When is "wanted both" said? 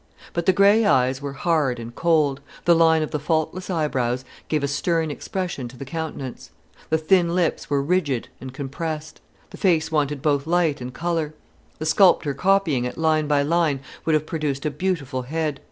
9.91-10.47